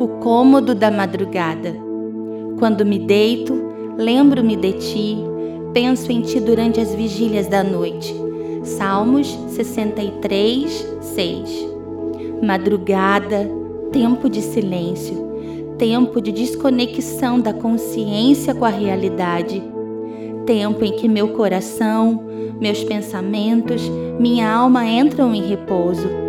O 0.00 0.06
cômodo 0.20 0.76
da 0.76 0.90
madrugada. 0.90 1.74
Quando 2.58 2.86
me 2.86 3.00
deito, 3.00 3.52
lembro-me 3.96 4.54
de 4.54 4.72
ti, 4.74 5.16
penso 5.72 6.12
em 6.12 6.20
ti 6.20 6.38
durante 6.38 6.80
as 6.80 6.94
vigílias 6.94 7.48
da 7.48 7.64
noite. 7.64 8.14
Salmos 8.62 9.26
63, 9.48 10.86
6. 11.00 11.68
Madrugada, 12.40 13.50
tempo 13.90 14.30
de 14.30 14.40
silêncio, 14.40 15.16
tempo 15.78 16.20
de 16.20 16.30
desconexão 16.30 17.40
da 17.40 17.52
consciência 17.52 18.54
com 18.54 18.64
a 18.64 18.70
realidade, 18.70 19.60
tempo 20.46 20.84
em 20.84 20.92
que 20.92 21.08
meu 21.08 21.30
coração, 21.30 22.24
meus 22.60 22.84
pensamentos, 22.84 23.82
minha 24.20 24.48
alma 24.48 24.86
entram 24.86 25.34
em 25.34 25.42
repouso. 25.42 26.27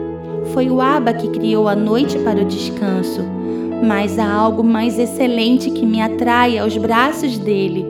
Foi 0.54 0.70
o 0.70 0.82
Aba 0.82 1.14
que 1.14 1.28
criou 1.30 1.68
a 1.68 1.76
noite 1.76 2.18
para 2.20 2.42
o 2.42 2.46
descanso 2.46 3.40
mas 3.82 4.20
há 4.20 4.30
algo 4.30 4.64
mais 4.64 5.00
excelente 5.00 5.72
que 5.72 5.86
me 5.86 6.02
atrai 6.02 6.58
aos 6.58 6.76
braços 6.78 7.38
dele. 7.38 7.86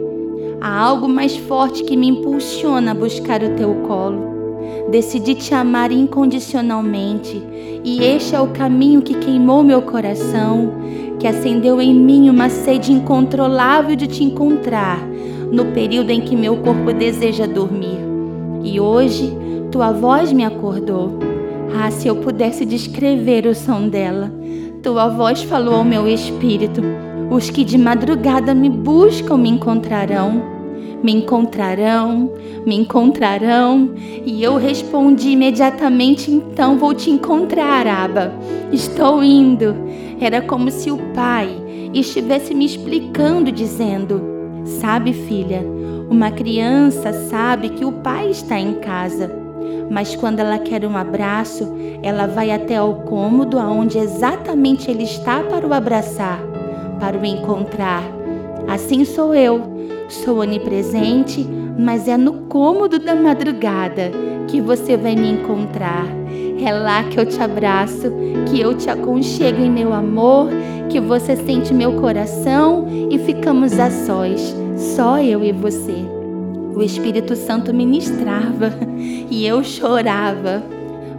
Há 0.62 0.80
algo 0.80 1.08
mais 1.08 1.36
forte 1.38 1.84
que 1.84 1.98
me 1.98 2.08
impulsiona 2.08 2.92
a 2.92 2.96
buscar 2.96 3.42
o 3.42 3.56
teu 3.56 3.74
colo. 3.88 4.30
Decidi 4.92 5.36
te 5.36 5.54
amar 5.54 5.92
incondicionalmente, 5.92 7.42
e 7.84 8.04
este 8.04 8.36
é 8.36 8.42
o 8.42 8.48
caminho 8.48 9.02
que 9.02 9.16
queimou 9.16 9.64
meu 9.64 9.82
coração, 9.82 10.74
que 11.18 11.28
acendeu 11.28 11.82
em 11.82 11.94
mim 11.94 12.30
uma 12.30 12.50
sede 12.50 12.92
incontrolável 12.92 13.96
de 13.96 14.08
te 14.08 14.24
encontrar 14.24 15.00
no 15.52 15.66
período 15.66 16.12
em 16.12 16.22
que 16.22 16.36
meu 16.36 16.58
corpo 16.58 16.94
deseja 16.94 17.48
dormir. 17.48 18.00
E 18.64 18.80
hoje 18.80 19.34
tua 19.72 19.92
voz 19.92 20.32
me 20.32 20.44
acordou. 20.44 21.39
Ah, 21.74 21.92
se 21.92 22.08
eu 22.08 22.16
pudesse 22.16 22.66
descrever 22.66 23.46
o 23.46 23.54
som 23.54 23.88
dela. 23.88 24.32
Tua 24.82 25.08
voz 25.08 25.44
falou 25.44 25.76
ao 25.76 25.84
meu 25.84 26.08
espírito: 26.08 26.82
Os 27.30 27.50
que 27.50 27.64
de 27.64 27.78
madrugada 27.78 28.54
me 28.54 28.70
buscam 28.70 29.38
me 29.38 29.50
encontrarão. 29.50 30.58
Me 31.04 31.14
encontrarão, 31.14 32.34
me 32.66 32.76
encontrarão. 32.76 33.92
E 34.26 34.42
eu 34.42 34.58
respondi 34.58 35.30
imediatamente: 35.30 36.32
Então 36.32 36.78
vou 36.78 36.94
te 36.94 37.10
encontrar, 37.10 37.86
Aba. 37.86 38.34
Estou 38.72 39.24
indo. 39.24 39.76
Era 40.20 40.42
como 40.42 40.72
se 40.72 40.92
o 40.92 40.98
pai 41.14 41.50
estivesse 41.94 42.54
me 42.54 42.66
explicando, 42.66 43.52
dizendo: 43.52 44.22
Sabe, 44.66 45.14
filha, 45.14 45.64
uma 46.10 46.32
criança 46.32 47.14
sabe 47.14 47.70
que 47.70 47.86
o 47.86 47.92
pai 47.92 48.32
está 48.32 48.60
em 48.60 48.74
casa 48.76 49.49
mas 49.90 50.16
quando 50.16 50.40
ela 50.40 50.60
quer 50.60 50.86
um 50.86 50.96
abraço, 50.96 51.68
ela 52.04 52.28
vai 52.28 52.52
até 52.52 52.78
ao 52.78 52.94
cômodo 53.02 53.58
aonde 53.58 53.98
exatamente 53.98 54.90
ele 54.90 55.04
está 55.04 55.42
para 55.42 55.66
o 55.66 55.74
abraçar, 55.74 56.40
para 57.00 57.18
o 57.18 57.26
encontrar. 57.26 58.04
Assim 58.68 59.04
sou 59.04 59.34
eu, 59.34 59.62
sou 60.08 60.40
onipresente, 60.40 61.48
mas 61.78 62.08
é 62.08 62.18
no 62.18 62.34
cômodo 62.48 63.00
da 63.00 63.16
madrugada 63.16 64.12
que 64.48 64.62
você 64.62 64.96
vai 64.96 65.16
me 65.16 65.32
encontrar. 65.32 66.06
É 66.64 66.72
lá 66.72 67.04
que 67.04 67.20
eu 67.20 67.26
te 67.26 67.42
abraço, 67.42 68.12
que 68.50 68.60
eu 68.60 68.76
te 68.76 68.90
aconchego 68.90 69.62
em 69.62 69.72
meu 69.72 69.94
amor, 69.94 70.50
que 70.90 71.00
você 71.00 71.36
sente 71.36 71.74
meu 71.74 71.94
coração 71.94 72.86
e 73.10 73.18
ficamos 73.18 73.80
a 73.80 73.90
sós, 73.90 74.56
só 74.76 75.20
eu 75.20 75.44
e 75.44 75.52
você 75.52 76.19
o 76.80 76.84
Espírito 76.84 77.36
Santo 77.36 77.74
ministrava 77.74 78.72
e 79.30 79.46
eu 79.46 79.62
chorava. 79.64 80.64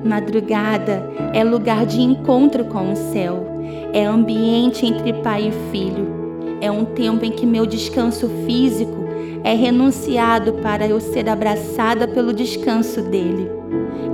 Madrugada 0.02 1.06
é 1.34 1.44
lugar 1.44 1.84
de 1.84 2.00
encontro 2.00 2.64
com 2.64 2.92
o 2.92 2.96
céu, 2.96 3.46
é 3.92 4.06
ambiente 4.06 4.86
entre 4.86 5.12
pai 5.12 5.48
e 5.48 5.70
filho, 5.70 6.56
é 6.62 6.70
um 6.70 6.86
tempo 6.86 7.26
em 7.26 7.30
que 7.30 7.44
meu 7.44 7.66
descanso 7.66 8.26
físico 8.46 9.04
é 9.44 9.54
renunciado 9.54 10.54
para 10.54 10.88
eu 10.88 10.98
ser 10.98 11.28
abraçada 11.28 12.08
pelo 12.08 12.32
descanso 12.32 13.02
dele. 13.02 13.50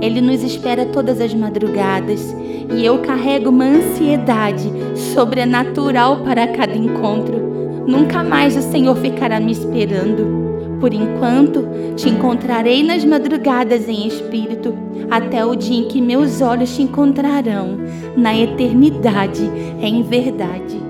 Ele 0.01 0.19
nos 0.19 0.43
espera 0.43 0.85
todas 0.87 1.21
as 1.21 1.33
madrugadas 1.33 2.35
e 2.75 2.85
eu 2.85 2.99
carrego 2.99 3.49
uma 3.49 3.63
ansiedade 3.63 4.69
sobrenatural 5.13 6.17
para 6.17 6.45
cada 6.47 6.75
encontro. 6.75 7.85
Nunca 7.87 8.21
mais 8.21 8.57
o 8.57 8.61
Senhor 8.61 8.97
ficará 8.97 9.39
me 9.39 9.53
esperando. 9.53 10.46
Por 10.79 10.93
enquanto, 10.93 11.67
te 11.95 12.09
encontrarei 12.09 12.83
nas 12.83 13.03
madrugadas 13.03 13.89
em 13.89 14.07
espírito, 14.07 14.77
até 15.09 15.45
o 15.45 15.55
dia 15.55 15.79
em 15.79 15.87
que 15.87 16.01
meus 16.01 16.41
olhos 16.41 16.75
te 16.75 16.83
encontrarão, 16.83 17.79
na 18.15 18.37
eternidade, 18.37 19.43
em 19.81 20.03
verdade. 20.03 20.86